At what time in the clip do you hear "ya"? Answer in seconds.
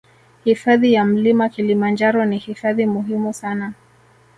0.93-1.05